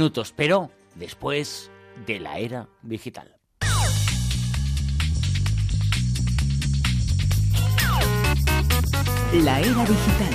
[0.00, 1.70] minutos, pero después
[2.06, 3.36] de la era digital.
[9.34, 10.34] La era digital.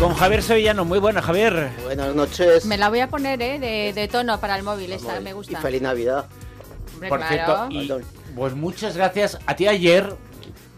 [0.00, 1.70] Con Javier Sevillano, muy buena Javier.
[1.84, 2.64] Buenas noches.
[2.64, 3.58] Me la voy a poner ¿eh?
[3.58, 5.60] de, de tono para el móvil, esta me Y gusta.
[5.60, 6.24] feliz Navidad.
[6.94, 7.68] Hombre, Por claro.
[7.68, 10.16] cierto, y, pues muchas gracias a ti ayer.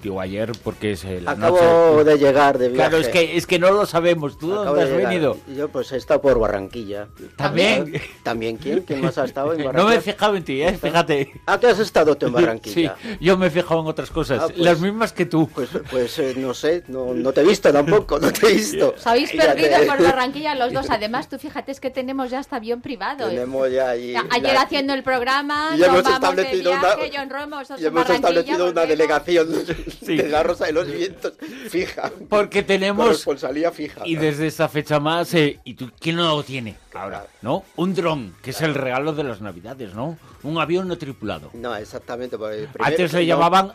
[0.02, 1.58] Digo ayer porque es eh, la Acabo
[1.96, 2.10] noche.
[2.10, 2.88] de llegar de viaje.
[2.90, 4.38] Claro, es que, es que no lo sabemos.
[4.38, 5.08] ¿Tú Acabo dónde has llegar.
[5.08, 5.36] venido?
[5.56, 7.08] Yo pues he estado por Barranquilla.
[7.36, 8.00] También.
[8.22, 8.82] ¿También quién?
[8.82, 9.88] ¿Quién más ha estado en No Barranquilla?
[9.90, 10.78] me he fijado en ti, ¿eh?
[10.80, 11.32] Fíjate.
[11.46, 12.96] ¿A qué has estado tú en Barranquilla?
[13.02, 14.40] Sí, yo me he fijado en otras cosas.
[14.42, 15.48] Ah, pues- las mismas que tú.
[15.52, 18.94] Pues, pues eh, no sé, no, no te he visto tampoco, no te he visto.
[18.96, 20.90] Os habéis perdido te- por Barranquilla los dos.
[20.90, 23.26] Además, tú fíjate, es que tenemos ya hasta avión privado.
[23.26, 23.30] ¿eh?
[23.30, 24.14] Tenemos ya ahí...
[24.30, 27.68] Ayer la- haciendo el programa, Y nos hemos vamos de establecido una- viaje, John Ramos,
[27.78, 29.48] Y hemos establecido una delegación
[29.90, 30.16] Sí.
[30.16, 31.34] de la Rosa de los Vientos
[31.68, 32.10] fija.
[32.28, 33.06] Porque tenemos.
[33.06, 34.02] Corresponsalía fija.
[34.04, 37.26] Y desde esta fecha más, eh, ¿y tú quién no lo tiene ahora?
[37.42, 37.64] ¿No?
[37.76, 40.18] Un dron, que es el regalo de las navidades, ¿no?
[40.42, 41.50] Un avión no tripulado.
[41.54, 42.36] No, exactamente.
[42.78, 43.72] Antes le no, llamaban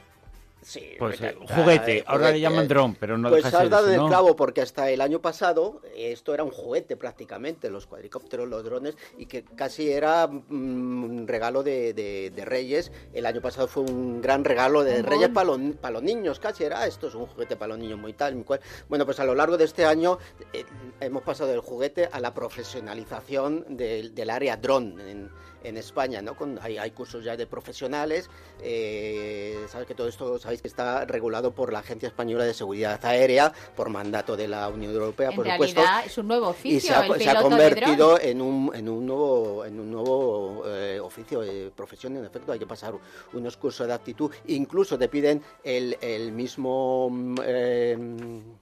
[0.63, 3.97] Sí, pues, eh, juguete, eh, ahora le llaman dron, pero no Pues has dado el
[3.97, 4.07] ¿no?
[4.07, 8.63] clavo porque hasta el año pasado eh, esto era un juguete prácticamente, los cuadricópteros, los
[8.63, 12.91] drones, y que casi era mm, un regalo de, de- de Reyes.
[13.13, 16.63] El año pasado fue un gran regalo de Reyes para los, para los niños, casi
[16.63, 18.61] era esto es un juguete para los niños muy tal, muy cual.
[18.89, 20.17] Bueno, pues a lo largo de este año
[20.53, 20.63] eh,
[20.99, 25.29] hemos pasado del juguete a la profesionalización del, del área dron en,
[25.63, 26.35] en España, ¿no?
[26.35, 28.29] Con, hay, hay cursos ya de profesionales,
[28.61, 33.03] eh, sabes que todo esto, sabéis que está regulado por la Agencia Española de Seguridad
[33.05, 35.81] Aérea, por mandato de la Unión Europea, En por supuesto.
[36.05, 38.71] es un nuevo oficio, Y se ha, el se ha piloto de convertido en un,
[38.75, 42.17] en un nuevo, en un nuevo eh, oficio de profesión.
[42.17, 42.93] En efecto, hay que pasar
[43.33, 44.31] unos cursos de aptitud.
[44.47, 47.97] Incluso te piden el, el mismo mm, eh,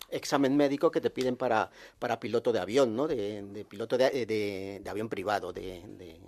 [0.10, 3.08] examen médico que te piden para, para piloto de avión, ¿no?
[3.08, 6.20] De, de piloto de, de- de avión privado, de, de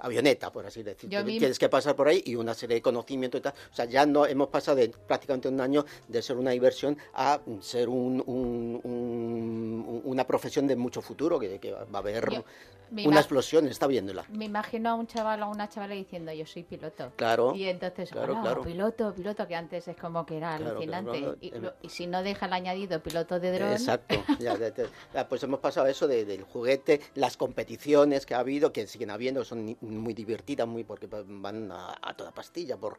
[0.00, 1.24] avioneta, por así decirlo.
[1.24, 3.54] Tienes que pasar por ahí y una serie de conocimientos y tal.
[3.72, 7.40] O sea, ya no hemos pasado de prácticamente un año de ser una diversión a
[7.60, 12.44] ser un, un- un- una profesión de mucho futuro, que, que va a haber Yo
[13.04, 14.24] una explosión, está viéndola.
[14.30, 17.12] Me imagino a un chaval o a una chavala diciendo yo soy piloto.
[17.16, 17.54] Claro.
[17.54, 18.62] Y entonces, claro, "Hola, claro.
[18.62, 21.18] piloto, piloto, que antes es como que era Claro, alucinante.
[21.18, 21.64] claro, y, claro.
[21.66, 24.84] lo- y si no deja el añadido piloto de dron, Exacto, ya, ya, ya.
[25.12, 29.10] Ya, pues hemos pasado eso de- del juguete, las competiciones que ha habido, que siguen
[29.10, 32.98] habiendo, son muy divertidas, muy porque van a, a toda pastilla, por,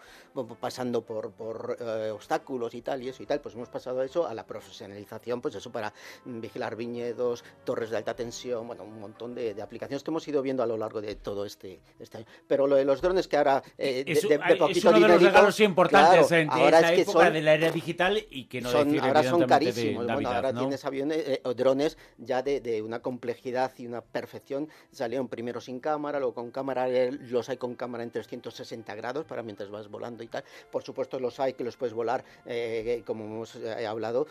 [0.59, 4.27] pasando por, por eh, obstáculos y tal, y eso y tal, pues hemos pasado eso
[4.27, 5.93] a la profesionalización, pues eso para
[6.25, 10.41] vigilar viñedos, torres de alta tensión, bueno, un montón de, de aplicaciones que hemos ido
[10.41, 12.27] viendo a lo largo de todo este, este año.
[12.47, 14.99] Pero lo de los drones que ahora eh, de, Es, de- de es poquito uno
[14.99, 17.71] de los regalos importantes claro, en ahora esa es que época son- de la era
[17.71, 20.05] digital y que no son- ahora son de carísimos.
[20.05, 20.59] bueno, ahora ¿no?
[20.61, 24.69] tienes aviones eh, o drones ya de, de una complejidad y una perfección.
[24.91, 29.25] Salieron primero sin cámara, luego con cámara, eh, los hay con cámara en 360 grados
[29.25, 30.43] para mientras vas volando y tal.
[30.71, 34.27] Por supuesto los hay que los puedes volar, eh, como hemos eh, hablado,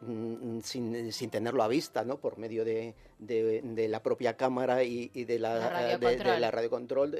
[0.00, 2.16] mm, sin, sin tenerlo a vista, ¿no?
[2.18, 6.16] Por medio de, de- de la propia cámara y, y de la, La eh, de-
[6.16, 6.50] de, la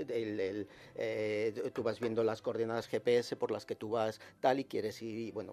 [0.08, 4.58] el- el, eh, tú vas viendo las coordenadas GPS por las que tú vas tal
[4.60, 5.18] y quieres ir.
[5.18, 5.52] Y bueno,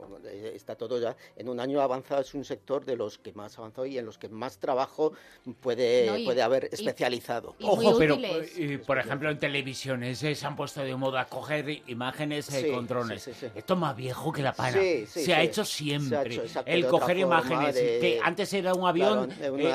[0.54, 1.16] está todo ya.
[1.36, 4.18] En un año avanzado es un sector de los que más avanzado y en los
[4.18, 5.14] que más trabajo
[5.62, 7.56] puede, No, y- puede haber y- especializado.
[7.60, 11.82] y Ojo, pero eh, por ejemplo en televisiones eh, se han puesto de moda coger
[11.88, 13.22] imágenes eh, Sí, con drones.
[13.24, 13.52] sí, sí, sí.
[13.56, 14.80] Esto es más viejo que la pana.
[14.82, 16.34] Sí, sí, se ha hecho Se ha siempre.
[16.34, 19.72] hecho, exacto, el coger imágenes, de- que antes era un avión, Claro, un eh,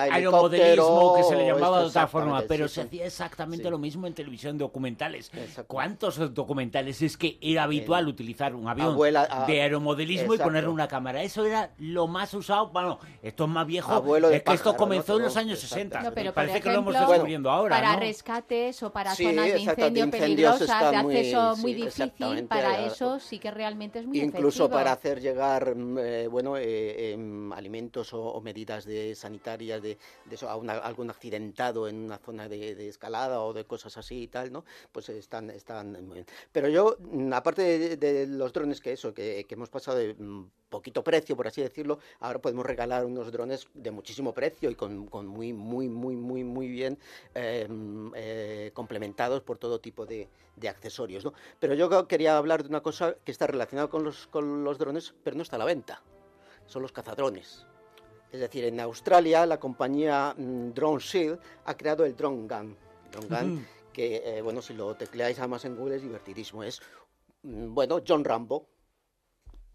[0.64, 2.86] aeromodelismo, que se le llamaba de otra forma, pero sí, se sí.
[2.86, 3.70] hacía exactamente Sí.
[3.70, 5.30] lo mismo en televisión documentales.
[5.66, 10.70] ¿Cuántos documentales es que era habitual utilizar un avión Abuela- a- de aeromodelismo y ponerle
[10.70, 11.22] una cámara?
[11.22, 12.68] Eso era lo más usado.
[12.68, 13.92] Bueno, esto es más viejo.
[13.92, 15.18] Abuelo de es que esto comenzó ¿no?
[15.18, 15.74] en los años exacto.
[15.74, 16.02] 60.
[16.02, 17.76] No, pero Parece que lo hemos descubriendo ahora.
[17.76, 18.00] para ¿no?
[18.00, 20.10] rescates o para Sí, zonas de incendio incendios
[20.58, 22.12] peligrosas, de muy- acceso sí, muy difícil,
[22.48, 26.56] para eh, eso sí que realmente es muy Incluso para hacer llegar mm, eh, bueno
[26.56, 31.88] eh, em, alimentos o, o medidas de sanitarias de, de eso a una- algún accidentado
[31.88, 34.64] en una zona de, de escalada o de cosas así y tal, ¿no?
[34.92, 36.26] Pues están están muy bien.
[36.52, 40.14] Pero yo mm, aparte de, de los drones que eso que, que hemos pasado de
[40.14, 44.74] mm, poquito precio por así decirlo, ahora podemos regalar unos drones de muchísimo precio y
[44.74, 46.98] con, con muy muy muy muy muy bien
[47.34, 47.66] eh,
[48.14, 51.32] eh, complementados por todo tipo de, de accesorios, ¿no?
[51.60, 55.14] Pero yo quería hablar de una cosa que está relacionada con los, con los drones,
[55.24, 56.02] pero no está a la venta.
[56.66, 57.66] Son los cazadrones.
[58.32, 62.76] Es decir, en Australia la compañía mm, Drone Shield ha creado el Drone Gun.
[63.12, 66.64] Drone Gun, que, eh, bueno, si lo tecleáis además en Google es divertidísimo.
[66.64, 66.80] Es,
[67.42, 68.68] mm, bueno, John Rambo.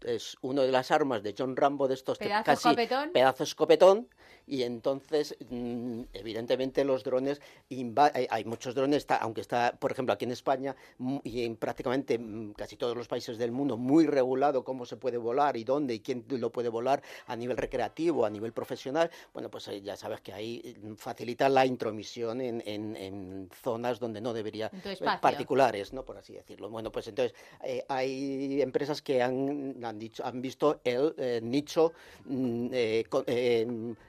[0.00, 3.10] Es una de las armas de John Rambo de estos Pedazo casi escopetón.
[3.12, 4.08] pedazo escopetón
[4.48, 7.40] y entonces, mm, evidentemente, los drones,
[7.70, 10.74] hay, muchos drones, aunque está, por ejemplo, aquí en España
[11.22, 15.18] y en prácticamente mm, casi todos los países del mundo, muy regulado cómo se puede
[15.18, 19.50] volar y dónde y quién lo puede volar a nivel recreativo, a nivel profesional, bueno,
[19.50, 24.32] pues eh, ya sabes que ahí mm, facilita la intromisión en, en, zonas donde no
[24.32, 26.04] debería, eh, particulares, ¿no?
[26.04, 26.70] Por así decirlo.
[26.70, 31.92] Bueno, pues entonces eh, hay empresas que han, han, dicho, han visto el nicho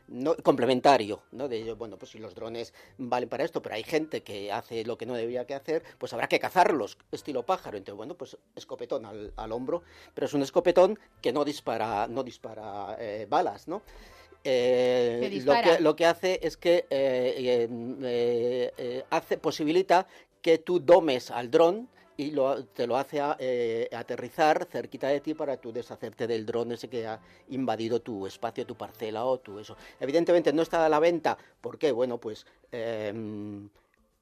[0.10, 1.48] no, complementario, ¿no?
[1.48, 4.98] De bueno, pues si los drones valen para esto, pero hay gente que hace lo
[4.98, 7.78] que no debería que hacer, pues habrá que cazarlos, estilo pájaro.
[7.78, 9.84] Entonces, bueno, pues escopetón al, al hombro,
[10.14, 13.82] pero es un escopetón que no dispara, no dispara eh, balas, ¿no?
[14.44, 20.08] Eh, lo, que, lo, que, hace es que eh, hace, posibilita
[20.42, 21.90] que tú domes al dron
[22.20, 22.36] y
[22.74, 27.22] te lo hace aterrizar cerquita de ti para tú deshacerte del dron ese que ha
[27.48, 29.78] invadido tu espacio, tu parcela o tu eso.
[30.02, 31.94] Evidentemente no está a la venta, ¿por qué?
[31.94, 32.46] Bueno, pues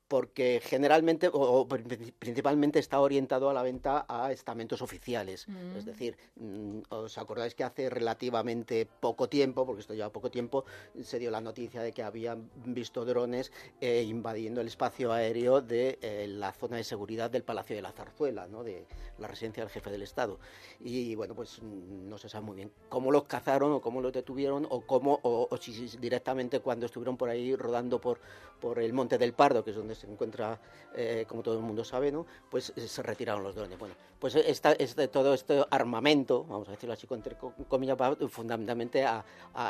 [0.07, 5.47] porque generalmente o, principalmente está orientado a la venta a estamentos oficiales.
[5.75, 5.87] Es mm.
[5.87, 10.65] decir, mm, os acordáis que hace relativamente poco tiempo, porque esto lleva poco tiempo,
[11.01, 13.51] se dio la noticia de que habían visto drones
[13.81, 17.91] eh, invadiendo el espacio aéreo de eh, la zona de seguridad del Palacio de la
[17.91, 18.63] Zarzuela, ¿no?
[18.63, 18.85] de
[19.17, 20.39] la residencia del jefe del Estado.
[20.79, 24.13] Y bueno, pues mm, no se sabe muy bien cómo los cazaron o cómo los
[24.13, 28.19] detuvieron o cómo, o, o si directamente cuando estuvieron por ahí rodando por,
[28.59, 30.59] por el Monte del Pardo, que es donde se encuentra,
[30.95, 32.25] eh, como todo el mundo sabe, ¿no?
[32.49, 33.77] pues eh, se retiraron los drones.
[33.77, 37.35] Bueno, pues esta, este, todo este armamento, vamos a decirlo así, entre
[37.67, 39.23] comillas, va fundamentalmente a,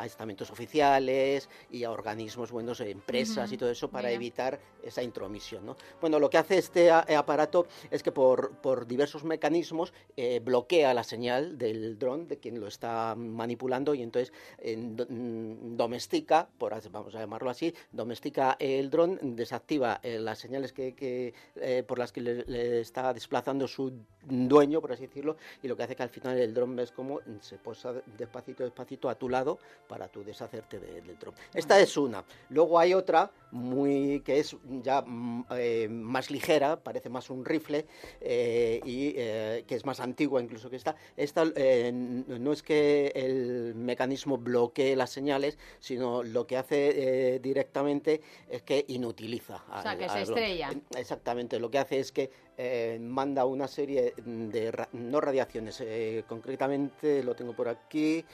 [0.06, 5.66] estamentos oficiales y a organismos buenos, empresas y todo eso para evitar esa intromisión.
[5.66, 5.76] ¿no?
[6.00, 11.04] Bueno, lo que hace este aparato es que por, por diversos mecanismos eh, bloquea la
[11.04, 17.20] señal del dron de quien lo está manipulando y entonces mm, domestica, por, vamos a
[17.20, 23.14] llamarlo así, domestica el dron, desactiva las señales que, eh, por las que le, está
[23.14, 26.76] desplazando su dueño, por así decirlo, y lo que hace que al final el dron
[26.76, 31.34] ves como se posa despacito, despacito a tu lado para tú deshacerte del dron.
[31.54, 32.24] Esta es una.
[32.50, 37.86] Luego hay otra muy que es ya mm, eh, más ligera, parece más un rifle
[38.20, 40.96] eh, y que es más antigua incluso que esta.
[41.16, 48.62] Esta no es que el mecanismo bloquee las señales, sino lo que hace directamente es
[48.64, 49.64] que inutiliza.
[49.72, 50.72] O sea, que se estrella.
[50.98, 57.24] Exactamente, lo que hace es que eh, manda una serie de, no radiaciones, eh, concretamente
[57.24, 58.26] lo tengo por aquí,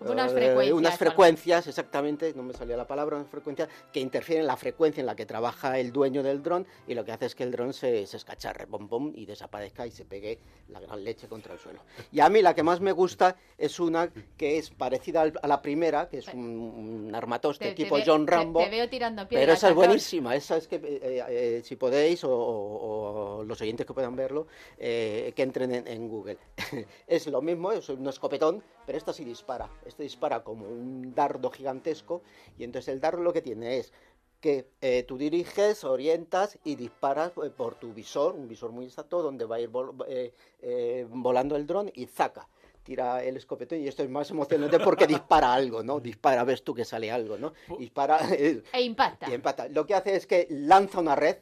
[0.00, 0.78] unas frecuencias.
[0.78, 5.00] unas frecuencias, exactamente, no me salía la palabra, unas frecuencias que interfieren en la frecuencia
[5.00, 7.50] en la que trabaja el dueño del dron y lo que hace es que el
[7.50, 11.54] dron se, se escacharre, bom, bom, y desaparezca y se pegue la gran leche contra
[11.54, 11.80] el suelo.
[12.10, 15.62] Y a mí la que más me gusta es una que es parecida a la
[15.62, 18.60] primera, que es un, armatoste tipo John Rambo.
[18.60, 23.44] Te, veo tirando Pero esa es buenísima, esa es que, eh, eh, si podéis, o,
[23.46, 24.46] los oyentes que puedan verlo,
[24.78, 26.38] eh, que entren en, en Google.
[27.06, 31.50] es lo mismo, es un escopetón, pero esta sí dispara este dispara como un dardo
[31.50, 32.22] gigantesco
[32.58, 33.92] y entonces el dardo lo que tiene es
[34.40, 39.22] que eh, tú diriges, orientas y disparas eh, por tu visor, un visor muy exacto
[39.22, 39.70] donde va a ir
[40.08, 42.48] eh, volando el dron y zaca
[42.82, 46.00] tira el escopetón y esto es más emocionante porque dispara algo, ¿no?
[46.00, 47.52] Dispara, ves tú que sale algo, ¿no?
[47.78, 48.18] Dispara...
[48.32, 49.30] e impacta.
[49.30, 49.68] Y impacta.
[49.68, 51.36] Lo que hace es que lanza una red,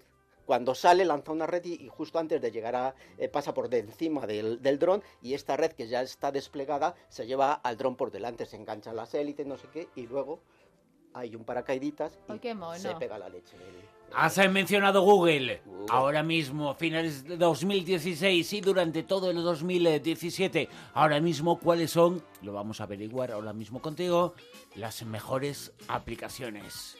[0.51, 3.79] cuando sale lanza una red y, justo antes de llegar a eh, pasa por de
[3.79, 7.95] encima del, del dron y esta red que ya está desplegada se lleva al dron
[7.95, 10.41] por delante, se enganchan las élites, no sé qué, y luego
[11.15, 13.57] hay un paracaíditas y se pega la leche.
[14.13, 15.63] Has mencionado Google.
[15.89, 20.69] Ahora mismo, finales de 2016 y durante todo el 2017.
[20.95, 22.25] Ahora mismo, ¿cuáles son?
[22.43, 24.35] Lo vamos a averiguar ahora mismo contigo.
[24.75, 26.97] Las mejores aplicaciones.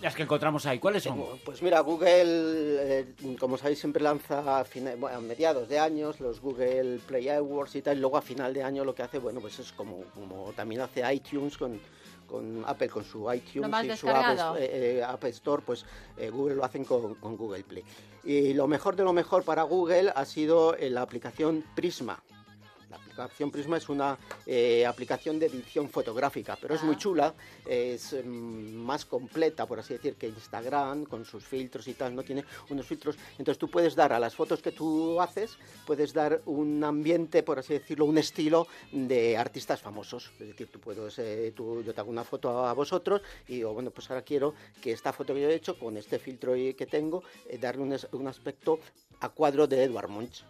[0.00, 1.24] Las que encontramos ahí, ¿cuáles son?
[1.44, 7.28] Pues mira, Google, eh, como sabéis, siempre lanza a, mediados de años los Google Play
[7.28, 9.72] Awards y tal, y luego a final de año lo que hace, bueno, pues es
[9.72, 11.80] como, como también hace iTunes con,
[12.28, 15.84] con Apple, con su iTunes y su App, eh, eh, Store, pues
[16.30, 17.82] Google lo hacen con, con, Google Play.
[18.22, 22.22] Y lo mejor de lo mejor para Google ha sido la aplicación Prisma.
[23.24, 26.98] Aplicación Prisma es una eh, aplicación de edición fotográfica, pero es muy ah.
[26.98, 27.34] chula,
[27.66, 32.22] es mm, más completa, por así decir, que Instagram, con sus filtros y tal, no
[32.22, 33.16] tiene unos filtros.
[33.32, 37.58] Entonces tú puedes dar a las fotos que tú haces, puedes dar un ambiente, por
[37.58, 40.30] así decirlo, un estilo de artistas famosos.
[40.40, 43.74] Es decir, tú puedes, eh, tú, yo te hago una foto a vosotros y digo,
[43.74, 46.86] bueno, pues ahora quiero que esta foto que yo he hecho, con este filtro que
[46.90, 48.80] tengo, eh, darle un, un aspecto
[49.20, 50.44] a cuadro de Edward Munch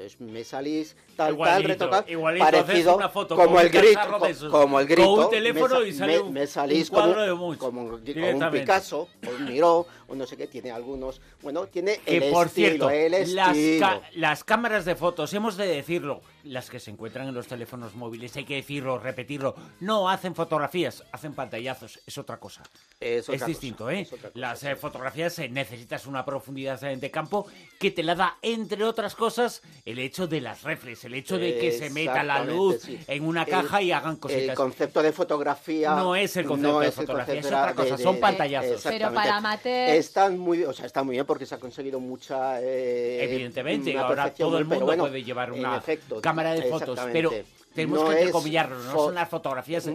[0.00, 4.50] Entonces me salís tal, Igualito, tal, retocado, igualito, parecido una foto como el grito, co-
[4.50, 5.14] como el con grito.
[5.26, 8.46] un teléfono me, y sale me- un- me salís un cuadro como, de como, como
[8.46, 8.50] un.
[8.50, 12.88] Picasso, un Miró, o no sé qué, tiene algunos, bueno, tiene Que el por estilo,
[12.88, 17.28] cierto, el las, ca- las cámaras de fotos, hemos de decirlo, las que se encuentran
[17.28, 22.38] en los teléfonos móviles, hay que decirlo, repetirlo, no hacen fotografías, hacen pantallazos, es otra
[22.38, 22.62] cosa.
[22.98, 24.00] Es Es, otra cosa, distinto, ¿eh?
[24.00, 27.46] es cosa, Las eh, fotografías eh, necesitas una profundidad eh, de campo
[27.78, 31.58] que te la da, entre otras cosas, el hecho de las reflex, el hecho de
[31.58, 32.98] que se meta la luz sí.
[33.06, 34.56] en una El- caja y hagan El cositas.
[34.56, 37.96] concepto de fotografía No es el concepto no de es el fotografía, es otra cosa,
[37.96, 38.82] de- son pantallazos.
[38.82, 42.60] Pero para amateurs- Están muy, o sea, está muy bien porque se ha conseguido mucha.
[42.60, 47.32] eh, Evidentemente, ahora todo el mundo bueno, puede llevar una efecto, cámara de fotos, pero
[47.74, 49.94] tenemos No que entrecomillarlo, no son las fotografías, Mm,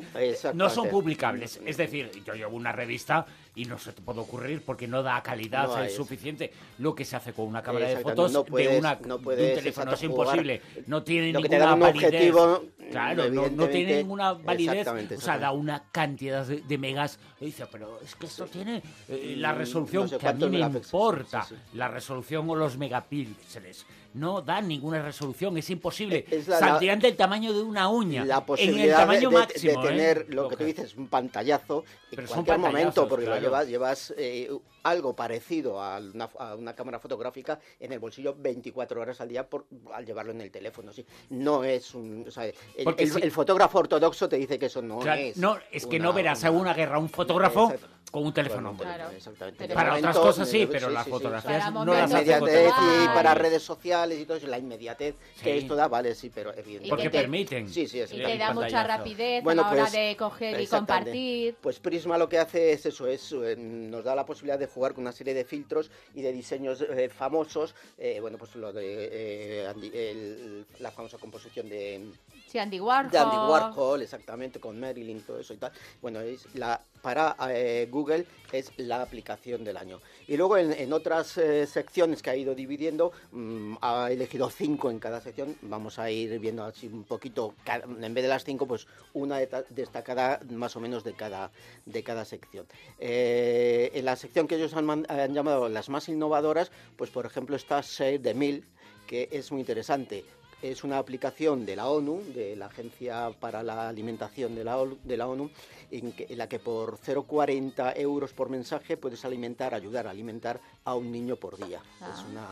[0.54, 1.60] no son publicables.
[1.66, 5.22] Es decir, yo llevo una revista y no se te puede ocurrir porque no da
[5.24, 6.52] calidad No eh, suficiente.
[6.80, 9.18] Lo que se hace con una cámara de Exactamente, fotos no de, puedes- una, no
[9.18, 10.12] de puedes, un teléfono es jugar.
[10.12, 10.62] imposible.
[10.88, 12.06] No tiene Lo ninguna un validez.
[12.10, 14.72] objetivo, claro, no, tiene ninguna validez.
[14.80, 15.62] exactamente, O sea, da exactamente.
[15.62, 17.20] una cantidad de, de megas.
[17.40, 20.48] Y dice, pero es que esto tiene eh, la Mm, resolución sé que a mí
[20.50, 21.44] me importa.
[21.44, 21.78] sí, sí.
[21.78, 23.86] La resolución o los megapíxeles.
[24.14, 26.26] No dan ninguna resolución, es imposible.
[26.32, 28.24] Es la- Saldrían del tamaño de una uña.
[28.24, 29.84] la en el posibilidad de, tamaño de- de máximo.
[29.84, 29.88] ¿eh?
[29.90, 30.68] tener lo que tú Ok.
[30.68, 33.42] dices, un pantallazo en cualquier momento, porque claro.
[33.42, 34.50] lo llevas, llevas eh,
[34.84, 39.48] algo parecido a una, a una cámara fotográfica en el bolsillo 24 horas al día
[39.50, 40.92] por, al llevarlo en el teléfono.
[40.94, 41.06] ¿sí?
[41.30, 42.25] No es un.
[42.28, 42.56] o sea, el,
[42.98, 45.38] el- si- el fotógrafo ortodoxo te dice que eso no Claro, es.
[45.38, 47.74] no, es que una- no verás a una- guerra un fotógrafo.
[48.16, 48.72] Con un teléfono.
[48.72, 48.88] Móvil.
[48.88, 49.12] Claro.
[49.14, 49.68] exactamente.
[49.68, 51.12] Para momento, otras cosas sí, pero sí, las sí, sí.
[51.12, 52.70] fotografías Para no La las hace
[53.04, 56.52] y para redes sociales y todo eso, la inmediatez que esto da, vale, sí, pero
[56.52, 56.90] evidentemente.
[56.90, 57.68] Porque que te- permiten.
[57.70, 61.56] Sí, Y te da mucha rapidez Bueno, a la hora pues, de coger y compartir.
[61.60, 64.94] Pues Prisma lo que hace es eso, es eh, nos da la posibilidad de jugar
[64.94, 69.10] con una serie de filtros y de diseños eh, famosos, eh, bueno, pues lo de
[69.12, 72.12] eh, Andy- el- la famosa composición de,
[72.48, 73.12] Sí, Andy Warhol.
[73.12, 75.74] de Andy Warhol, exactamente, con Marilyn, todo eso y tal.
[76.02, 80.02] Bueno, es la para eh, Google es la aplicación del año.
[80.28, 84.98] Y luego en, otras eh, secciones que ha ido dividiendo, mm, ha elegido cinco en
[84.98, 85.56] cada sección.
[85.62, 87.54] Vamos a ir viendo así un poquito,
[88.02, 89.38] en vez de las cinco, pues una
[89.70, 91.52] destacada más o menos de cada,
[91.86, 92.66] de cada sección.
[92.98, 97.82] Eh, en la sección que ellos han, llamado las más innovadoras, pues por ejemplo está
[97.82, 98.66] Share the Mill,
[99.06, 100.26] que es muy interesante.
[100.72, 104.98] Es una aplicación de la ONU, de la Agencia para la Alimentación de la, ONU-
[105.04, 105.52] de la ONU,
[105.92, 110.60] en, que- en la que por 0,40 euros por mensaje puedes alimentar, ayudar a alimentar
[110.86, 111.84] a un niño por día.
[112.02, 112.12] Ah.
[112.18, 112.48] Es una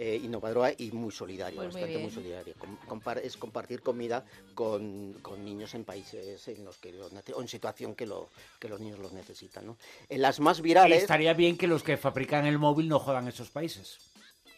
[0.00, 2.54] eh, innovadora y muy solidaria, Pues bastante muy, solidaria.
[2.58, 7.34] Com- compar- es compartir comida con, con niños en países en los que lo nece-
[7.34, 9.66] o en situación que, lo, que los niños los necesitan.
[9.66, 9.76] ¿no?
[10.08, 11.02] En las más virales...
[11.02, 13.98] Estaría bien que los que fabrican el móvil no jodan esos países.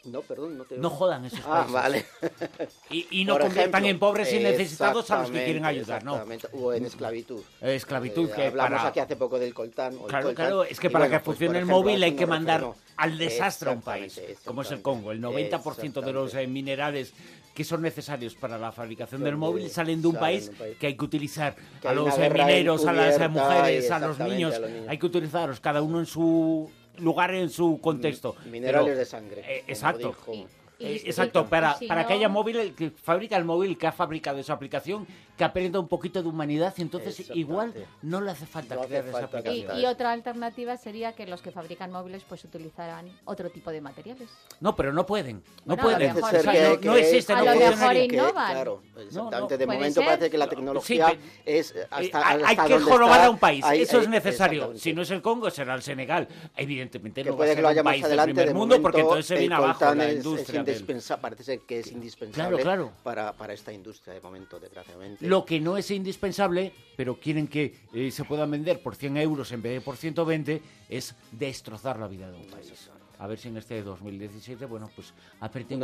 [0.05, 1.73] No, perdón, no te No jodan esos Ah, países.
[1.73, 2.07] vale.
[2.91, 6.03] Y, y no Por conviertan ejemplo, en pobres y necesitados a los que quieren ayudar,
[6.05, 6.13] ¿no?
[6.15, 6.49] exactamente.
[6.55, 7.43] O en esclavitud.
[7.61, 8.89] Esclavitud Eh, que hablamos para...
[8.89, 9.95] aquí hace poco del coltán.
[9.99, 12.03] o el Claro, coltán, claro, es que y para bueno, que pues, funcione el móvil
[12.03, 12.67] hay que mandar
[12.97, 14.81] al desastre a un país, como es el.
[14.83, 15.13] Congo.
[15.13, 17.13] El 90% de los eh, minerales
[17.55, 20.77] que son necesarios para la fabricación del móvil salen de un país de un país.
[20.79, 24.19] que hay que utilizar Que a los eh, mineros, a las eh, mujeres, a los
[24.19, 24.55] niños.
[24.55, 24.87] a los niños.
[24.89, 28.37] Hay que utilizarlos cada uno en su lugar, en su contexto.
[28.51, 29.43] Minerales Pero, de sangre.
[29.47, 30.09] eh, exacto.
[30.09, 30.47] dijo-
[30.81, 33.93] exacto, y- para, si para que haya móvil, el que fabrica el móvil, que ha
[33.93, 35.07] fabricado esa aplicación,
[35.37, 37.73] que aprenda un poquito de humanidad, y entonces igual
[38.03, 39.61] no le hace falta No crear esa falta aplicación.
[39.63, 39.81] Exacto.
[39.81, 44.29] y otra alternativa sería que los que fabrican móviles pues utilizaran otro tipo de materiales.
[44.61, 45.43] No, pero no pueden.
[45.65, 46.15] No Bueno, pueden.
[46.15, 47.77] mejor O sea, que- no, no que- existe, a no lo funcionaría.
[47.81, 48.53] mejor que- innovan.
[48.53, 49.59] Claro, exactamente.
[49.59, 50.05] de momento ser.
[50.05, 53.83] parece que la tecnología es Eh, hasta, hay, que jorobar está, a un país, hay-
[53.83, 54.77] eso hay- es necesario.
[54.77, 56.29] Si no es el Congo, será el Senegal.
[56.57, 58.35] Evidentemente que no va a puede ser que lo haya un más país adelante del
[58.35, 60.61] primer de mundo, porque entonces se viene abajo la industria.
[60.71, 62.93] Indispensa- parece ser que es indispensable Claro, claro.
[63.03, 65.27] Para, para esta industria de momento, desgraciadamente.
[65.27, 69.51] Lo que no es indispensable, pero quieren que eh, se puedan vender por 100 euros
[69.53, 72.91] en vez de por 120, es destrozar la vida de un país.
[73.19, 75.13] A ver si en este 2017, bueno, pues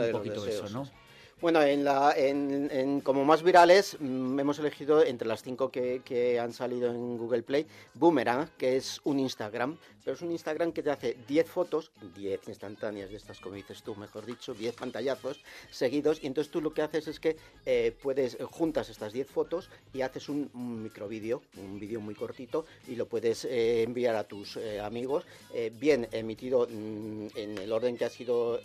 [0.02, 0.90] de un poquito deseos, eso, ¿no?
[1.38, 6.54] Bueno, en la, en, como más virales mm, hemos elegido entre las cinco que, han
[6.54, 10.90] salido en Google Play, Boomerang, que es un Instagram, pero es un Instagram que te
[10.90, 16.22] hace 10 fotos, 10 instantáneas de estas, como dices tú, mejor dicho, 10 pantallazos seguidos,
[16.22, 19.68] y entonces tú lo que haces es que eh, puedes, eh, juntas estas 10 fotos
[19.92, 24.24] y haces un, un microvídeo, un vídeo muy cortito, y lo puedes eh, enviar a
[24.24, 28.58] tus eh, amigos, eh, bien emitido mm, en el orden que ha sido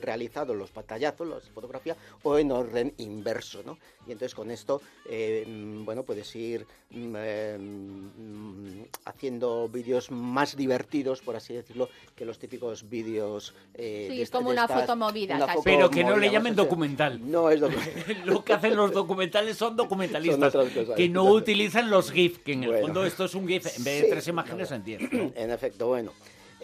[0.00, 3.78] realizado los pantallazos, fotografías, fotografía o en orden inverso, ¿no?
[4.06, 10.56] Y entonces con esto, eh, mm, bueno, puedes ir mm, eh, mm, haciendo vídeos más
[10.56, 13.54] divertidos, por así decirlo, que los típicos vídeos...
[13.74, 15.54] Eh, sí, es como una foto movida.
[15.64, 17.18] Pero que no le llamen documental.
[17.30, 17.94] No es documental.
[18.26, 20.54] Lo que hacen los documentales son documentalistas,
[20.96, 24.02] que no utilizan los GIF, que en el fondo esto es un GIF, en vez
[24.02, 25.00] de tres imágenes en diez.
[25.34, 26.12] En efecto, bueno.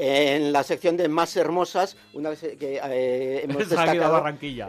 [0.02, 4.12] En la sección de más hermosas, una vez que eh, hemos destacado...
[4.12, 4.66] Barranquilla.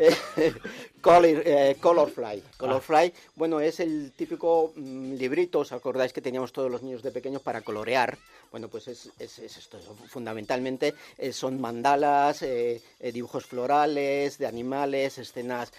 [1.01, 2.43] Color, eh, Colorfly.
[2.57, 3.31] Colorfly, ah.
[3.35, 7.41] bueno, es el típico mm, librito, ¿os acordáis que teníamos todos los niños de pequeños
[7.41, 8.17] para colorear?
[8.51, 15.71] Bueno, pues es, es, esto, fundamentalmente eh, son mandalas, eh, dibujos florales, de animales, escenas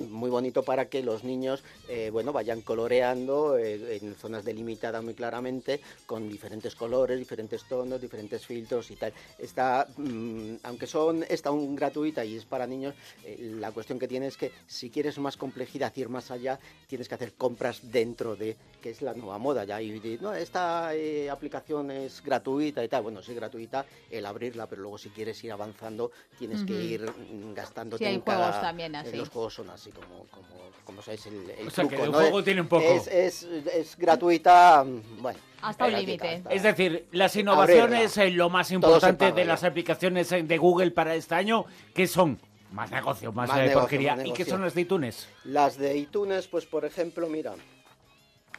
[0.00, 5.14] muy bonito para que los niños eh, bueno vayan coloreando eh, en zonas delimitadas muy
[5.14, 9.12] claramente con diferentes colores diferentes tonos diferentes filtros y tal.
[9.38, 14.08] Está mm, aunque son está un gratuita y es para niños eh, la cuestión que
[14.08, 18.36] tiene es que si quieres más complejidad ir más allá tienes que hacer compras dentro
[18.36, 20.90] de que es la nueva moda ya y no esta
[21.30, 25.52] aplicación es gratuita y tal bueno sí gratuita el abrirla pero luego si quieres ir
[25.52, 27.12] avanzando tienes que ir
[27.54, 29.16] gastando sí, hay juegos también así.
[29.16, 30.46] los juegos son así así como, como,
[30.84, 32.18] como sabéis el, el o sea, truco, que el ¿no?
[32.18, 32.84] juego tiene un poco.
[32.84, 34.84] Es, es, es gratuita,
[35.18, 35.38] bueno.
[35.60, 36.42] Hasta un límite.
[36.50, 41.14] Es decir, las innovaciones, eh, lo más importante de las aplicaciones eh, de Google para
[41.14, 42.38] este año, que son
[42.72, 44.16] más negocio, más, Más eh, negocio, porquería.
[44.16, 45.28] más ¿Y qué son las de iTunes?
[45.44, 47.54] Las de iTunes, pues por ejemplo, mira,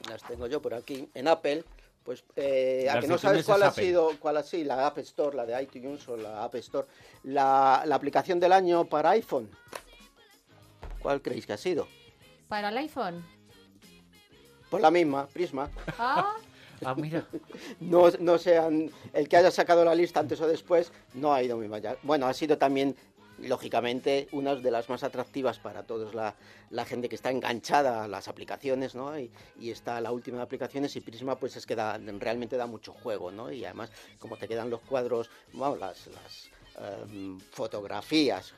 [0.10, 1.64] las tengo yo por aquí en Apple.
[2.04, 3.84] Pues eh, a que no sabes cuál es ha Apple.
[3.84, 6.88] sido, cuál ha sido la App Store, la de iTunes o la App Store,
[7.24, 9.50] la, la aplicación del año para iPhone.
[11.06, 11.88] ¿Cuál creéis que ha sido?
[12.48, 13.24] Para el iPhone.
[14.72, 15.70] Pues la misma, Prisma.
[16.00, 16.34] Ah,
[16.84, 17.24] Ah, mira.
[17.80, 21.58] No, no sean el que haya sacado la lista antes o después no ha ido
[21.58, 21.96] muy allá.
[22.02, 22.96] Bueno, ha sido también
[23.38, 26.34] lógicamente una de las más atractivas para todos la,
[26.72, 29.18] la gente que está enganchada a las aplicaciones, ¿no?
[29.20, 32.66] Y, y está la última de aplicaciones y Prisma pues es que da, realmente da
[32.66, 33.52] mucho juego, ¿no?
[33.52, 36.50] Y además como te quedan los cuadros, bueno, las, las
[37.04, 38.56] em, fotografías.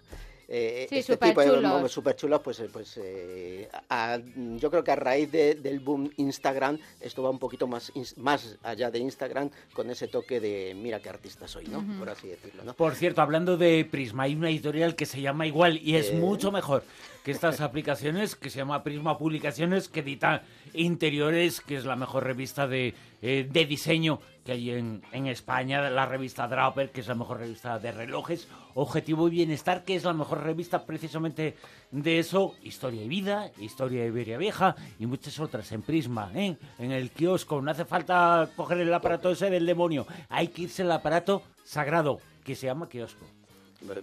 [0.50, 1.92] Eh, Sí, este tipo de superchulos.
[1.92, 4.18] súper chulos, pues, eh, pues eh, a-
[4.58, 8.58] yo creo que a raíz de- del boom Instagram, esto va un poquito más, más
[8.64, 11.84] allá de Instagram, con ese toque de mira qué artista soy, ¿no?
[12.00, 12.74] Por así decirlo, ¿no?
[12.74, 16.14] Por cierto, hablando de Prisma, hay una editorial que se llama igual y es Eh.
[16.14, 16.84] mucho mejor
[17.26, 22.24] que estas aplicaciones, que se llama Prisma Publicaciones, que edita Interiores, que es la mejor
[22.24, 27.08] revista de, eh, de diseño que hay en, en España, la revista Draper, que es
[27.08, 31.58] la mejor revista de relojes, Objetivo y Bienestar, que es la mejor revista precisamente
[31.92, 36.56] de eso, Historia y Vida, Historia de Iberia Vieja y muchas otras en Prisma, ¿eh?
[36.80, 37.62] en el kiosco.
[37.62, 42.22] No hace falta coger el aparato ese del demonio, hay que irse al aparato sagrado,
[42.46, 43.26] que se llama kiosco.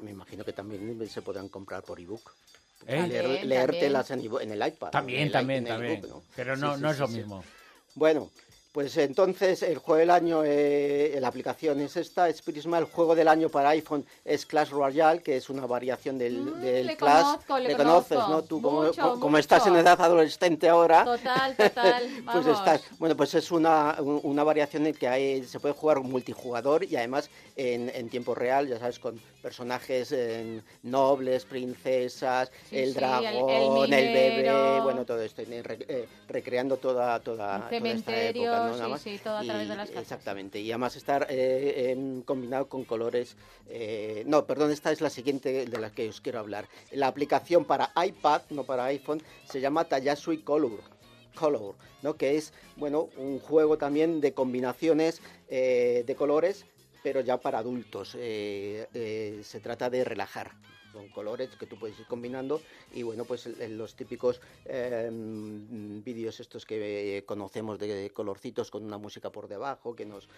[0.03, 2.33] Me imagino que también se podrán comprar por ebook.
[2.87, 3.00] ¿Eh?
[3.00, 4.88] Leer- También, leértelas en, en el iPad.
[4.88, 5.92] en También, el también, en el también.
[6.05, 6.22] ebook, ¿no?
[6.37, 7.14] Pero Sí, no, sí, no es sí, lo sí.
[7.16, 7.44] mismo.
[7.94, 8.31] Bueno,
[8.74, 12.78] pues entonces el juego del año, eh, la aplicación es esta, es Prisma.
[12.78, 16.60] El juego del año para iPhone es Clash Royale, que es una variación del, Mm,
[16.60, 17.22] del le Clash.
[17.22, 18.32] conozco, le conoces, conozco.
[18.32, 18.42] ¿no?
[18.42, 22.02] Tú como, Mucho, estás en edad adolescente ahora, total, total.
[22.32, 22.82] pues estás.
[22.98, 26.96] Bueno, pues es una, un- una variación en que hay, se puede jugar multijugador y
[26.96, 32.94] además en, en tiempo real, ya sabes, con personajes eh, nobles, princesas, Sí, el sí,
[32.94, 38.68] dragón, el el, bebé, bueno, todo esto, y eh, recreando toda, toda, toda esta época,
[38.68, 38.76] ¿no?
[38.76, 39.02] Nada más.
[39.02, 39.90] sí, todo a través de las.
[39.90, 43.37] Exactamente, y además estar eh, combinado con colores.
[43.68, 46.66] eh, no, perdón, esta es la siguiente de la que os quiero hablar.
[46.92, 50.80] La aplicación para iPad, no para iPhone, se llama Tayasui Color.
[51.35, 52.16] Color, ¿no?
[52.16, 56.64] que es bueno un juego también de combinaciones eh, de colores,
[57.04, 58.16] pero ya para adultos.
[58.18, 60.52] Eh, eh, se trata de relajar.
[60.90, 62.62] Son colores que tú puedes ir combinando
[62.92, 68.96] y bueno, pues los típicos eh, vídeos estos que eh, conocemos de colorcitos con una
[68.96, 70.28] música por debajo que nos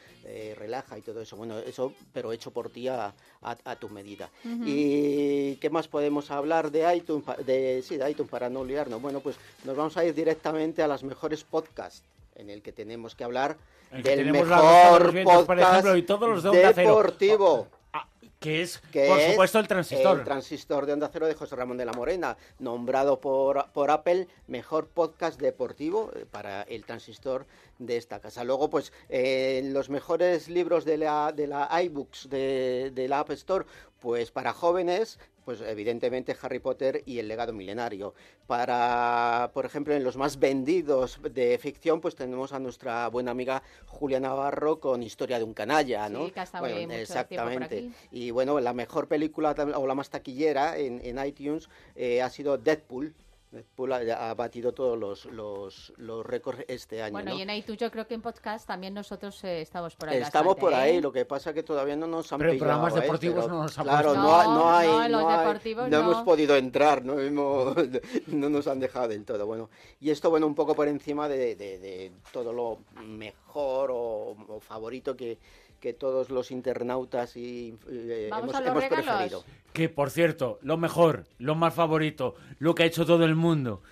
[0.56, 1.36] relaja y todo eso.
[1.36, 4.30] Bueno, eso, pero hecho por ti a, a- a tu medida.
[4.64, 9.00] ¿Y qué más podemos hablar de iTunes, de, sí, de iTunes para no liarnos?
[9.02, 12.02] Bueno, pues nos vamos a ir directamente a las mejores podcasts
[12.36, 13.56] en el que tenemos que hablar
[13.90, 16.88] que del mejor vientos, por podcast ejemplo, y todos los de Onda Cero.
[16.88, 17.68] deportivo.
[17.92, 20.18] Ah, que es, que por es supuesto, el transistor.
[20.18, 24.28] El transistor de Onda Cero de José Ramón de la Morena, nombrado por, por Apple
[24.46, 27.46] mejor podcast deportivo eh, para el transistor
[27.78, 28.44] de esta casa.
[28.44, 33.30] Luego, pues, eh, los mejores libros de la, de la iBooks de, de la App
[33.30, 33.64] Store,
[34.00, 38.14] Pues para jóvenes, pues evidentemente Harry Potter y el legado milenario.
[38.46, 43.62] Para, por ejemplo, en los más vendidos de ficción, pues tenemos a nuestra buena amiga
[43.86, 46.26] Julia Navarro con Historia de un canalla, ¿no?
[46.26, 47.68] Sí, que ha estado bueno, muy- mucho exactamente.
[47.76, 48.08] tiempo por aquí.
[48.16, 52.58] Y bueno, la mejor película o la más taquillera en, en iTunes eh, ha sido
[52.58, 53.14] Deadpool.
[53.56, 57.12] Deadpool ha, batido todos los, los, los récords este año.
[57.12, 57.38] Bueno, ¿no?
[57.38, 60.18] y en iTunes yo creo que en podcast también nosotros eh, estamos por ahí.
[60.18, 61.00] Estamos bastante, por ahí, ¿eh?
[61.00, 63.00] lo que pasa que todavía no nos han Pero en pillado, programas ¿eh?
[63.02, 65.28] deportivos Pero, no nos han Claro, no, ha- no No, hay, no, en los no
[65.30, 66.10] hay- deportivos no no.
[66.10, 67.76] hemos podido entrar, no, hemos,
[68.28, 69.46] no nos han dejado del todo.
[69.46, 74.36] Bueno, y esto, bueno, un poco por encima de, de- de todo lo mejor o,
[74.48, 75.38] o favorito que,
[75.86, 79.04] que todos los internautas y, eh, Vamos hemos, a los hemos regalos.
[79.06, 79.44] preferido.
[79.72, 83.82] Que, por cierto, lo mejor, lo más favorito, lo que ha hecho todo el mundo,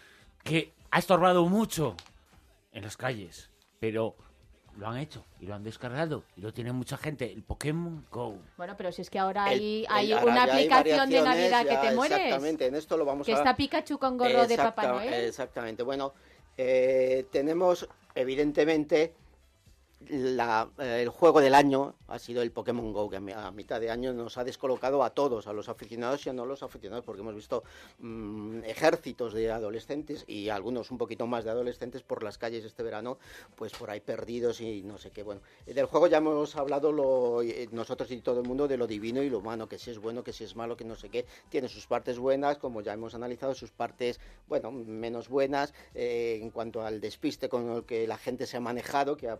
[0.42, 1.94] que ha estorbado mucho
[2.72, 4.16] en las calles, pero
[4.76, 8.38] lo han hecho y lo han descargado y lo tiene mucha gente, el Pokémon Go.
[8.56, 11.10] Bueno, pero si es que ahora El- hay, el- hay ahora una ya hay aplicación
[11.10, 12.18] de Navidad que ya, te mueres.
[12.18, 13.36] Exactamente, en esto lo vamos Que a...
[13.36, 15.14] está Pikachu con gorro de Papá Exacta- Noel.
[15.26, 15.82] Exactamente.
[15.84, 16.12] Bueno,
[16.56, 19.14] eh, tenemos evidentemente
[20.08, 23.80] eh, el juego del año ha sido el Pokémon Go, que a mi- a mitad
[23.80, 27.04] de año nos ha descolocado a todos, a los aficionados y a no los aficionados,
[27.04, 27.62] porque hemos visto
[27.98, 32.82] mm, ejércitos de adolescentes y algunos un poquito más de adolescentes por las calles este
[32.82, 33.18] verano,
[33.56, 35.22] pues por ahí perdidos y no sé qué.
[35.22, 39.22] Bueno, del juego ya hemos hablado eh, nosotros y todo el mundo de lo divino
[39.22, 41.24] y lo humano, que si es bueno, que si es malo, que no sé qué.
[41.48, 46.50] Tiene sus partes buenas, como ya hemos analizado, sus partes, bueno, menos buenas eh, en
[46.50, 49.38] cuanto al despiste con el que la gente se ha manejado, que ha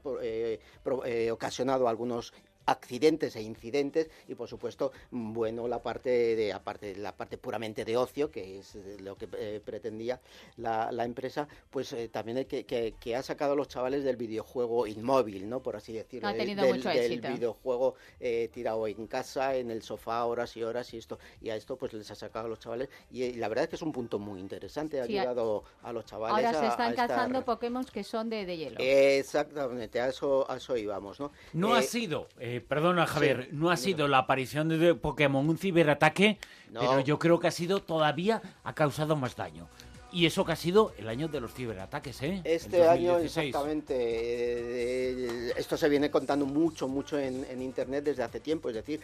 [0.83, 2.33] pro- eh, ocasionado algunos
[2.67, 7.97] accidentes e incidentes y por supuesto bueno la parte de aparte la parte puramente de
[7.97, 10.21] ocio que es eh, lo que eh, pretendía
[10.57, 14.17] la, la empresa pues eh, también que, que, que ha sacado a los chavales del
[14.17, 17.29] videojuego inmóvil no por así decirlo Ha del- tenido del, mucho del éxito.
[17.29, 21.57] videojuego eh, tirado en casa en el sofá horas y horas y esto y a
[21.57, 23.93] esto pues les ha sacado a los chavales y, la verdad es que es un
[23.93, 27.09] punto muy interesante ha Sí, a- ayudado a los chavales Ahora se están a estar-
[27.09, 28.77] cazando Pokémon que son de, de hielo.
[28.81, 31.33] Exactamente, a eso, a eso íbamos, ¿no?
[31.53, 35.49] No ha Eh, sido, eh, perdona Javier, sí, no ha sido la aparición de Pokémon
[35.49, 36.39] un ciberataque,
[36.71, 36.81] No.
[36.81, 39.69] pero yo creo que ha sido todavía, ha causado más daño.
[40.15, 42.41] Y eso que ha sido el año de los ciberataques, ¿eh?
[42.45, 43.49] Este año 2016.
[43.49, 48.69] exactamente, eh, eh, esto se viene contando mucho, mucho en, en Internet desde hace tiempo,
[48.69, 49.01] es decir,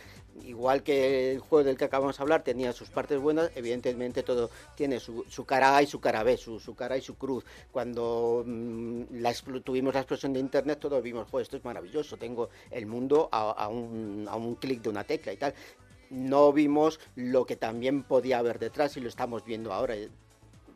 [0.47, 4.51] igual que el juego del que acabamos de hablar tenía sus partes buenas, evidentemente todo
[4.77, 7.45] tiene su, su cara A y su cara B, su, su cara y su cruz.
[7.73, 12.51] Cuando mm, la tuvimos la explosión de Internet todos vimos, pues esto es maravilloso, tengo
[12.71, 15.55] el mundo a, a un, a un clic de una tecla y tal.
[16.11, 19.97] No vimos lo que también podía haber detrás y lo estamos viendo ahora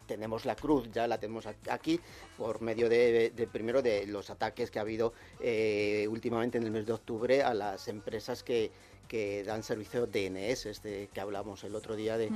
[0.07, 2.01] tenemos la cruz, ya la tenemos aquí,
[2.37, 6.71] por medio de, de- primero de los ataques que ha habido eh, últimamente en el
[6.71, 8.71] mes de octubre a las empresas que,
[9.09, 12.29] que dan servicio DNS, este que hablamos el otro día de,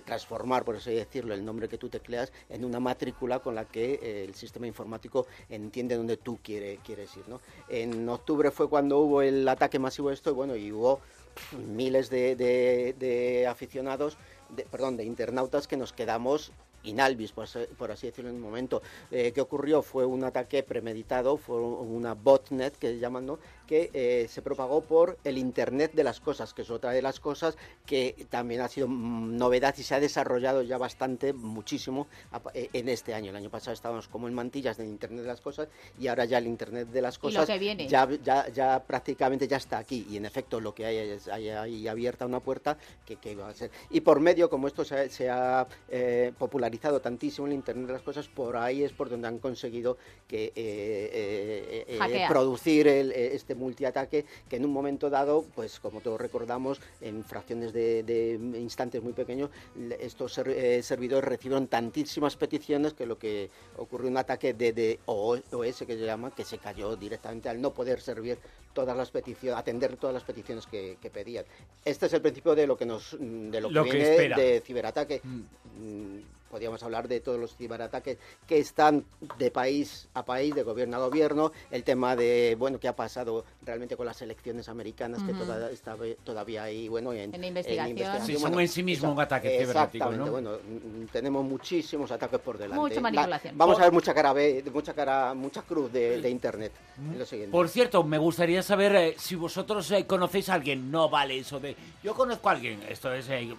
[0.00, 3.98] transformar, por así decirlo, el nombre que tú tecleas en una matrícula con la que
[4.02, 7.28] eh, el sistema informático entiende dónde tú quiere, quieres ir.
[7.28, 7.40] ¿no?
[7.68, 11.00] En octubre fue cuando hubo el ataque masivo de esto y bueno, y hubo
[11.66, 14.16] miles de, de- de aficionados,
[14.50, 16.52] de, perdón, de internautas que nos quedamos
[16.84, 18.82] inalvis, por, así- por así decirlo en un momento.
[19.10, 19.82] Eh, ¿Qué ocurrió?
[19.82, 23.38] Fue un ataque premeditado, fue una botnet que llaman, ¿no?
[23.66, 27.18] que eh, se propagó por el Internet de las cosas, que es otra de las
[27.18, 32.06] cosas que también ha sido mm, novedad y se ha desarrollado ya bastante, muchísimo
[32.52, 33.30] eh, en este año.
[33.30, 35.68] El año pasado estábamos como en mantillas del Internet de las cosas
[35.98, 37.46] y ahora ya el Internet de las cosas
[37.86, 41.28] que ya, ya, ya prácticamente ya está aquí y en efecto lo que hay es
[41.28, 43.70] hay, hay abierta una puerta que, que va a ser.
[43.88, 47.92] Y por medio, como esto se, ha- se ha eh, popularizado tantísimo el Internet de
[47.94, 49.96] las cosas, por ahí es por donde han conseguido
[50.28, 52.28] que eh, eh, eh, Hackear.
[52.28, 57.24] producir el, eh, este multiataque que en un momento dado, pues como todos recordamos, en
[57.24, 59.50] fracciones de, de instantes muy pequeños,
[60.00, 64.98] estos ser- eh, servidores recibieron tantísimas peticiones que lo que ocurrió un ataque de, de
[65.06, 65.42] OS
[65.86, 68.38] que se llama, que se cayó directamente al no poder servir
[68.72, 71.44] todas las peticiones, atender todas las peticiones que, que pedían.
[71.84, 74.36] Este es el principio de lo que nos de lo que Lo que viene espera.
[74.36, 75.20] de ciberataque.
[75.22, 76.18] Mm,
[76.54, 79.04] Podríamos hablar de todos los ciberataques que están
[79.38, 83.44] de país a país, de gobierno a gobierno, el tema de, bueno, qué ha pasado
[83.62, 88.24] realmente con las elecciones americanas, que toda- está todavía ahí, bueno, en, En investigación.
[88.24, 90.30] Sí, son en sí mismo un ataque cibernético, Exactamente, ¿no?
[90.30, 92.78] bueno, mm, tenemos muchísimos ataques por delante.
[92.80, 93.58] Mucha La- manipulación.
[93.58, 96.70] vamos Por- a ver mucha cara B, mucha cara, mucha cruz de, de internet.
[96.98, 97.50] en lo siguiente.
[97.50, 100.88] Por cierto, me gustaría saber eh, si vosotros eh, conocéis a alguien.
[100.92, 101.74] No vale eso de.
[102.04, 102.80] Yo conozco a alguien.
[102.88, 103.52] Esto es eh,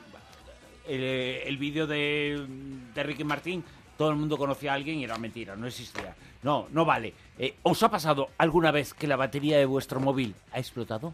[0.87, 2.45] el, el vídeo de,
[2.93, 3.63] de Ricky Martín.
[3.97, 6.15] Todo el mundo conocía a alguien y era mentira, no existía.
[6.43, 7.13] No, no vale.
[7.39, 11.13] Eh, ¿Os ha pasado alguna vez que la batería de vuestro móvil ha explotado?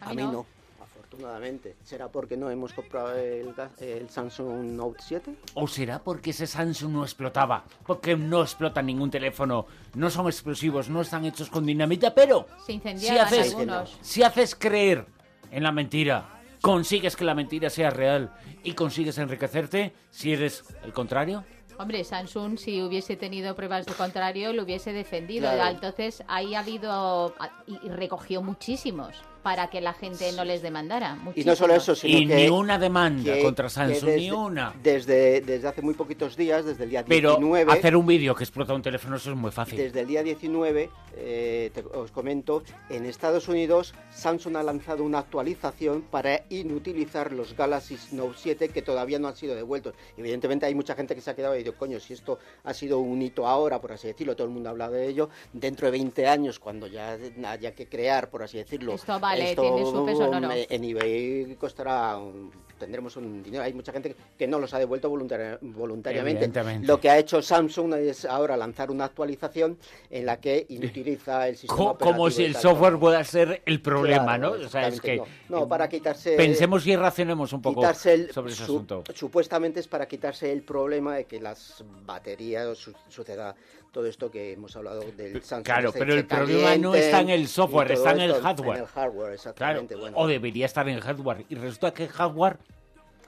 [0.00, 0.44] A mí no,
[0.82, 1.76] afortunadamente.
[1.84, 5.34] ¿Será porque no hemos comprado el, el Samsung Note 7?
[5.54, 7.64] ¿O será porque ese Samsung no explotaba?
[7.86, 12.80] Porque no explota ningún teléfono, no son explosivos, no están hechos con dinamita, pero Se
[12.98, 13.96] si haces, algunos.
[14.00, 15.06] si haces creer
[15.52, 18.32] en la mentira, consigues que la mentira sea real
[18.64, 21.44] y consigues enriquecerte, si eres el contrario,
[21.78, 25.50] Hombre, Samsung, si hubiese tenido pruebas de contrario, lo hubiese defendido.
[25.50, 25.74] Claro.
[25.74, 27.34] Entonces, ahí ha habido.
[27.66, 31.18] Y y recogió muchísimos para que la gente no les demandara.
[31.34, 32.34] Y no solo eso, sino y que...
[32.36, 34.74] ni una demanda que- contra Samsung, desde, ni una.
[34.82, 37.72] Desde, desde hace muy poquitos días, desde el día Pero 19...
[37.72, 39.76] hacer un vídeo que explota un teléfono, eso es muy fácil.
[39.78, 45.18] Desde el día 19, eh, te- os comento, en Estados Unidos Samsung ha lanzado una
[45.18, 49.94] actualización para inutilizar los Galaxy Note 7 que todavía no han sido devueltos.
[50.16, 52.98] Evidentemente hay mucha gente que se ha quedado y dice, coño, si esto ha sido
[53.00, 55.92] un hito ahora, por así decirlo, todo el mundo ha hablado de ello, dentro de
[55.92, 60.24] 20 años, cuando ya haya que crear, por así decirlo, Esto vale, tiene su peso
[60.26, 60.52] en oro.
[60.52, 62.16] eh, en eBay costará...
[62.18, 62.50] un-
[62.82, 63.62] tendremos un dinero.
[63.62, 66.50] Hay mucha gente que no los ha devuelto voluntari- voluntariamente.
[66.80, 69.78] Lo que ha hecho Samsung es ahora lanzar una actualización
[70.10, 73.80] en la que inutiliza el sistema Co- operativo como si el software pueda ser el
[73.80, 74.66] problema, Claro, ¿no?
[74.66, 75.26] O sea, es que no.
[75.48, 79.04] No, para quitarse pensemos y racionemos un poco el- sobre ese su- asunto.
[79.14, 83.54] Supuestamente es para quitarse el problema de que las baterías su- suceda
[83.92, 85.64] todo esto que hemos hablado del Samsung.
[85.64, 88.78] Claro, pero el problema no está en el software, está en el hardware.
[88.78, 89.94] En el hardware, Claro, exactamente.
[89.96, 90.16] bueno.
[90.18, 91.44] o debería estar en hardware.
[91.48, 92.56] Y resulta que el hardware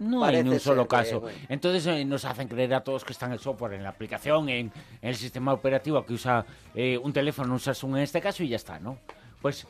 [0.01, 1.21] no hay ni un solo que, caso.
[1.21, 1.39] bueno.
[1.49, 4.49] Entonces eh, nos hacen creer a todos que está en el software, en la aplicación,
[4.49, 4.73] en,
[5.03, 8.49] en el sistema operativo que usa eh, un teléfono, un Samsung en este caso, y
[8.49, 8.99] ya está, ¿no?
[9.43, 9.67] Pues,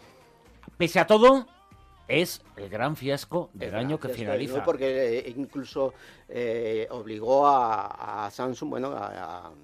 [0.78, 1.46] pese a todo,
[2.06, 4.58] es el gran fiasco del Es año que finaliza.
[4.58, 4.64] ¿no?
[4.64, 5.94] Porque eh, incluso
[6.28, 9.54] eh, obligó a, a Samsung, bueno, a, a-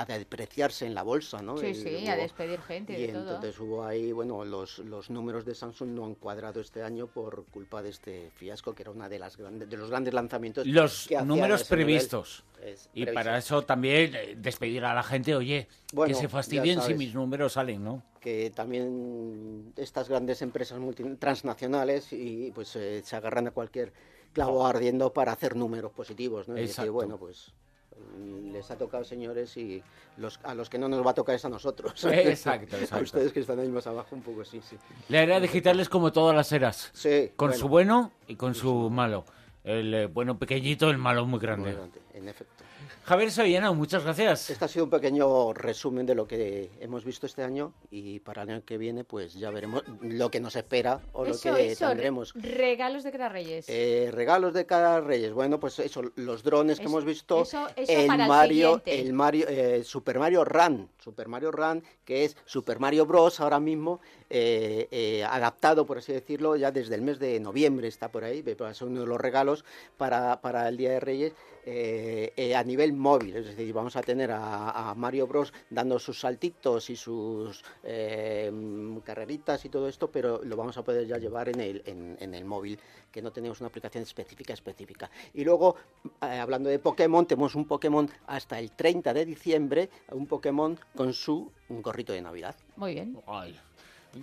[0.00, 1.56] a depreciarse en la bolsa, ¿no?
[1.58, 3.20] Sí, Y sí, hubo- a despedir gente Y de todo.
[3.34, 7.44] entonces hubo ahí, bueno, los, los números de Samsung no han cuadrado este año por
[7.46, 10.66] culpa de este fiasco, que era una de las grandes, de los grandes lanzamientos.
[10.66, 12.44] Los que números previstos.
[12.62, 13.14] Es Y previsto.
[13.14, 17.14] para eso también eh, despedir a la gente, oye, Bueno, que se fastidien si mis
[17.14, 18.02] números salen, ¿no?
[18.20, 20.78] Que también estas grandes empresas
[21.18, 23.92] transnacionales y pues eh, se agarran a cualquier
[24.32, 26.56] clavo ardiendo para hacer números positivos, ¿no?
[26.56, 27.52] Y decir, bueno, pues
[28.18, 29.82] mm, les ha tocado señores y
[30.18, 32.04] los, a los que no nos va a tocar es a nosotros.
[32.12, 33.04] Exacto, a exacto.
[33.04, 34.76] ustedes que están ahí más abajo un poco, sí, sí.
[35.08, 38.54] La era digital es como todas las eras, Sí, con bueno, su bueno y con
[38.54, 39.24] su malo.
[39.64, 41.70] El eh, bueno pequeñito, el malo muy grande.
[41.70, 42.59] muy grande, en efecto.
[43.02, 44.50] Javier Soriano, muchas gracias.
[44.50, 48.42] Este ha sido un pequeño resumen de lo que hemos visto este año y para
[48.42, 51.88] el año que viene pues ya veremos lo que nos espera o lo que eso,
[51.88, 52.34] tendremos.
[52.34, 53.64] regalos de cada Reyes.
[53.68, 55.32] Eh, regalos de cada Reyes.
[55.32, 57.42] Bueno, pues eso, los drones que hemos visto.
[57.42, 61.82] eso- eso el para el Mario, el Mario, eh, Super Mario Run, Super Mario Run,
[62.04, 63.40] que es Super Mario Bros.
[63.40, 68.10] ahora mismo eh, eh, adaptado, por así decirlo, ya desde el mes de noviembre está
[68.10, 68.42] por ahí.
[68.42, 69.64] Va a ser uno de los regalos
[69.96, 71.32] para, para el Día de Reyes.
[71.66, 75.98] eh, eh, a nivel móvil, es decir, vamos a tener a, a Mario Bros dando
[75.98, 77.62] sus saltitos y sus
[79.04, 82.34] carreritas y todo esto, pero lo vamos a poder ya llevar en el, en, en
[82.34, 82.78] el móvil,
[83.10, 85.10] que no tenemos una aplicación específica específica.
[85.34, 85.76] Y luego,
[86.22, 91.12] eh, hablando de Pokémon, tenemos un Pokémon hasta el 30 de diciembre, un Pokémon con
[91.12, 92.56] su gorrito de Navidad.
[92.76, 93.20] Muy bien.
[93.26, 93.58] Ay,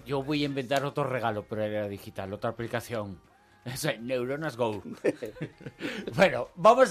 [0.06, 3.20] yo voy a inventar otro regalo para la era digital, otra aplicación.
[4.02, 4.82] Neuronas Go.
[6.16, 6.86] bueno, vamos a